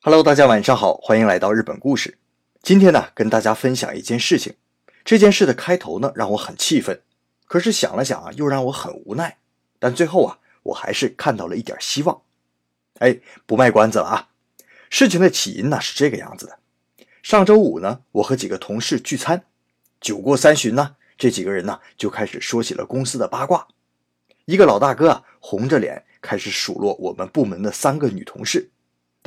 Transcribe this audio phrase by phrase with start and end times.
[0.00, 2.18] Hello，大家晚上好，欢迎来到日本故事。
[2.62, 4.54] 今天呢，跟大家分享一件事情。
[5.04, 7.02] 这件事的开头呢，让我很气愤，
[7.46, 9.38] 可是想了想啊，又让我很无奈。
[9.80, 12.22] 但最后啊，我还是看到了一点希望。
[13.00, 14.28] 哎，不卖关子了啊！
[14.88, 16.58] 事情的起因呢是这个样子的：
[17.20, 19.46] 上周五呢，我和几个同事聚餐，
[20.00, 23.66] 酒过三巡呢，这几个人呢就开始说起了公司的八卦。
[24.44, 28.70] 一个老大哥啊，红着脸开始数落我们部门的三个女同事。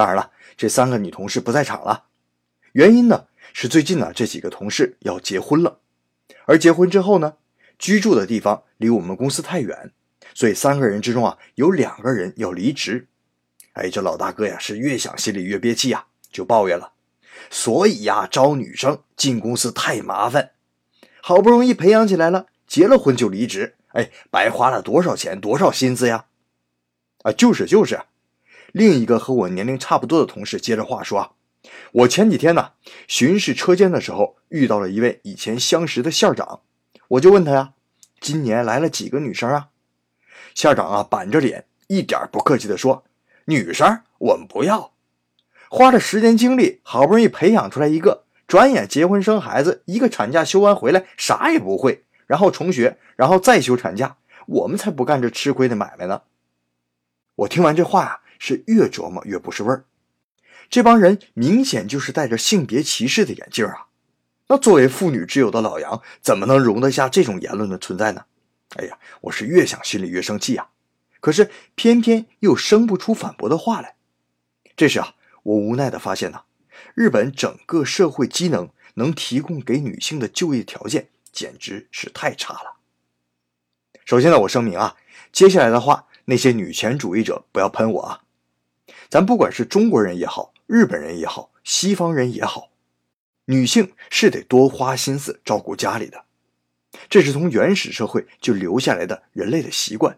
[0.00, 2.04] 当然了，这三个女同事不在场了。
[2.72, 5.80] 原因呢是最近呢这几个同事要结婚了，
[6.46, 7.34] 而结婚之后呢，
[7.78, 9.92] 居住的地方离我们公司太远，
[10.32, 13.08] 所以三个人之中啊有两个人要离职。
[13.74, 16.94] 哎，这老大哥呀是越想心里越憋气呀，就抱怨了。
[17.50, 20.52] 所以呀，招女生进公司太麻烦，
[21.20, 26.24] 好不容易培养起来了，结了婚就离职，哎，白花了多少钱多少心思呀！
[27.22, 28.00] 啊，就是就是。
[28.72, 31.30] 另一个和我年龄差不多的同事接着话说啊
[31.92, 32.72] ：“我前几天呢
[33.08, 36.60] 巡视车间的时候，遇到了一位以前相识的县长，
[37.08, 37.72] 我就问他呀，
[38.20, 39.68] 今年来了几个女生啊？
[40.54, 43.04] 县长啊板着脸，一点不客气的说：
[43.46, 44.92] 女生我们不要，
[45.68, 54.16] 花了时间精力，好不容易培养出来一个，转眼结婚生孩子，一个产假休完回来啥也不会，然后重学，然后再休产假，
[54.46, 56.22] 我们才不干这吃亏的买卖呢。
[57.34, 59.84] 我听完这话呀。”是越琢磨越不是味儿，
[60.68, 63.86] 这帮人明显就是戴着性别歧视的眼镜啊！
[64.48, 68.24] 那作为妇女之友的老杨，怎么能容得下这种言论的存在呢？
[68.76, 70.70] 哎呀，我是越想心里越生气啊！
[71.20, 73.94] 可是偏偏又生不出反驳的话来。
[74.74, 76.44] 这时啊，我无奈的发现呐，
[76.94, 82.78] 日本整个社会机能能提供给女性的就业条件简直是太差了。
[84.06, 84.96] 首先呢，我声明啊，
[85.30, 88.22] 接下来的话，那些女权主义者不要喷我啊！
[89.10, 92.70] 咱不管是中国人也好，日本人也好，西方人也好，
[93.46, 96.22] 女性是得多花心思照顾家里的，
[97.08, 100.16] 这是从原始社会就留下来的人类的习惯。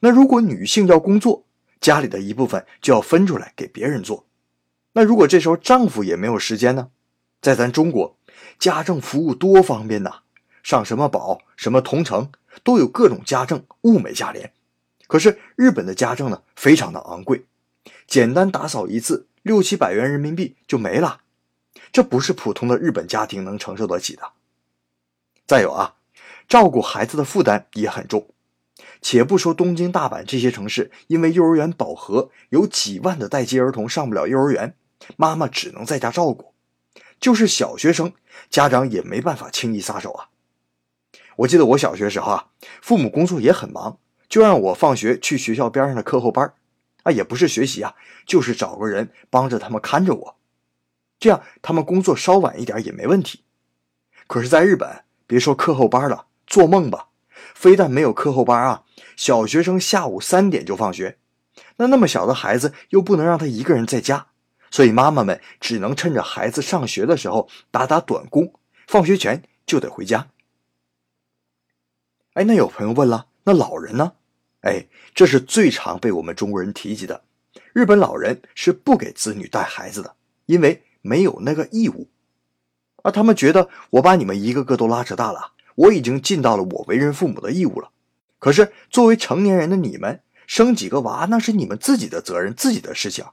[0.00, 1.44] 那如果女性要工作，
[1.82, 4.24] 家里的一部分就要分出来给别人做。
[4.94, 6.88] 那如果这时候丈夫也没有时间呢？
[7.42, 8.16] 在咱中国，
[8.58, 10.20] 家政服务多方便呐，
[10.62, 12.30] 上什么宝、什么同城，
[12.62, 14.54] 都有各种家政，物美价廉。
[15.06, 17.44] 可是日本的家政呢，非常的昂贵。
[18.12, 21.22] 简单打扫一次，六七百元人民币就没了，
[21.90, 24.32] 这不是普通的日本家庭能承受得起的。
[25.46, 25.94] 再有啊，
[26.46, 28.28] 照顾孩子的负担也很重。
[29.00, 34.74] 且不说东京、大阪这些城市，因为幼儿园饱和，有几万的待机儿童上不了幼儿园，
[35.16, 36.52] 妈妈只能在家照顾。
[37.18, 38.12] 就是小学生，
[38.50, 40.28] 家长也没办法轻易撒手啊。
[41.36, 42.48] 我记得我小学时候啊，
[42.82, 43.96] 父母工作也很忙，
[44.28, 46.52] 就让我放学去学校边上的课后班
[47.02, 47.94] 啊，也不是学习啊，
[48.26, 50.36] 就是找个人帮着他们看着我，
[51.18, 53.44] 这样他们工作稍晚一点也没问题。
[54.26, 57.08] 可是，在日本，别说课后班了，做梦吧！
[57.54, 58.84] 非但没有课后班啊，
[59.16, 61.18] 小学生下午三点就放学，
[61.76, 64.28] 那那么小的孩子又不能让他一个人在家，
[64.70, 68.54] 所以妈妈们只能趁着孩子上学的时候打打短工，
[68.86, 70.28] 放学前就得回家。
[72.34, 74.12] 哎，那有朋友问了，那老人呢？
[74.62, 77.22] 哎，这是最常被我们中国人提及的。
[77.72, 80.14] 日本老人是不给子女带孩子的，
[80.46, 82.08] 因为没有那个义务。
[83.02, 87.90] 而他们觉得我把你们一个个都拉扯大了，我已经尽到了我为人父母的义务了。
[88.38, 93.24] 可是作为成年人的你们，生几个娃那是你们自己的责任，自己的事情。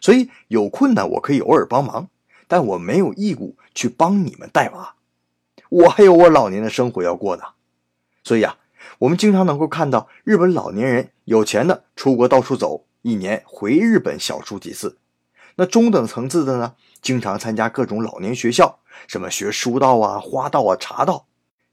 [0.00, 2.08] 所以有困难我可以偶尔帮忙，
[2.48, 4.96] 但我没有义务去帮你们带娃。
[5.68, 7.44] 我还有我老年的生活要过呢。
[8.24, 8.58] 所以啊。
[8.98, 14.98] 我们经常能够看到日本老年人有钱的出国到处走，一年回日本小住几次。
[15.56, 21.26] 那中等层次的呢，经常参加各种老年学校，什么学书道啊、花道啊、茶道。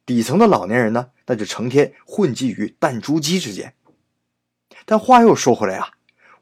[0.06, 3.74] 底层的老年人呢，那就成天混迹于弹珠机之间。
[4.86, 5.92] 但话又说回来啊，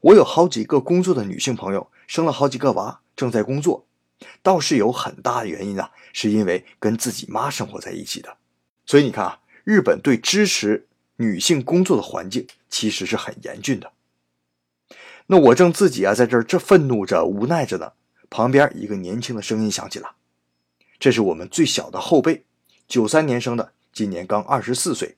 [0.00, 3.86] 我有好几个工作的女性朋友，生了好几个娃，正在工作，
[4.42, 8.36] 倒是有很大的原因啊，是因为跟自己妈生活在一起的。
[8.84, 9.38] 所以你看啊。
[9.64, 10.86] 日本对支持
[11.16, 13.92] 女性工作的环境其实是很严峻的。
[15.26, 17.92] 那我正自己啊在这儿这愤怒着、无奈着呢，
[18.28, 20.16] 旁边一个年轻的声音响起了，
[20.98, 22.44] 这是我们最小的后辈，
[22.88, 25.16] 九三年生的，今年刚二十四岁。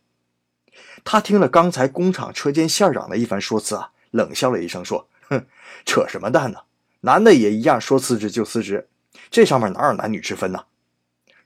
[1.05, 5.47] 他听了刚才工厂车间线长的一番说辞啊，冷笑了一声说：“哼，
[5.87, 6.61] 扯什么淡呢？
[7.01, 8.89] 男的也一样，说辞职就辞职，
[9.31, 10.65] 这上面哪有男女之分呢？”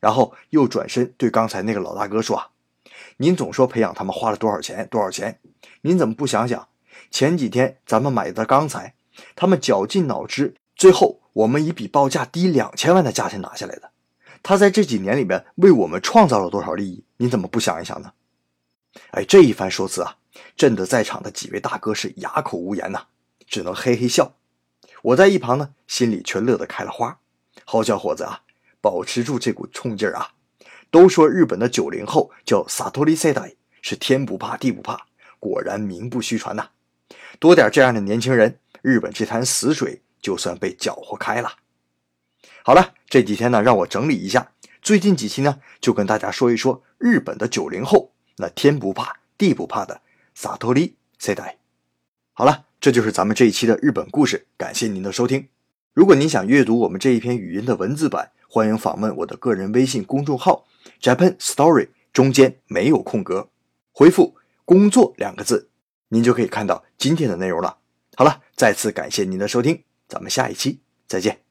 [0.01, 2.49] 然后又转身对刚才那个老大哥说啊。
[3.21, 4.87] 您总说培养他们花了多少钱？
[4.89, 5.41] 多少钱？
[5.83, 6.69] 您怎么不想想，
[7.11, 8.95] 前几天咱们买的钢材，
[9.35, 13.91] 他们绞尽脑汁最后我们以比报价低两千万的价钱拿下来的。
[14.41, 17.05] 他在这几年里面为我们创造了多少利益？
[17.17, 18.13] 你怎么不想一想呢？
[19.11, 20.17] 哎，这一番说辞啊，
[20.57, 23.07] 震得在场的几位大哥是哑口无言呐，
[23.49, 24.37] 只能嘿嘿笑。
[25.03, 27.19] 我在一旁呢，心里却乐得开了花。
[27.65, 28.43] 好小伙子啊，
[28.81, 30.35] 保持住这股冲劲儿啊！
[30.91, 35.07] 都说日本的九零后叫萨托利塞代，是天不怕地不怕，
[35.39, 36.71] 果然名不虚传呐。
[37.39, 41.53] 多点这样的年轻人，日本这潭死水就算被搅和开了。
[42.63, 44.53] 好了，这几天呢，让我整理一下，
[44.83, 50.01] 最近几期呢，就跟大家说一说日本的九零后，那天不怕地不怕的
[50.35, 51.59] 萨托利塞代。
[52.33, 52.65] 好了。
[52.81, 55.49] 这就是咱们这一期的日本故事，感谢您的收听。
[55.95, 60.65] 如果您想阅读我们这一篇语音的文字版，欢迎访问我的个人微信公众号
[61.03, 63.51] Japan Story，中间没有空格，
[63.93, 65.69] 回复“工作”两个字，
[66.09, 67.77] 您就可以看到今天的内容了。
[68.17, 71.48] 好了，再次感谢您的收听，咱们下一期再见。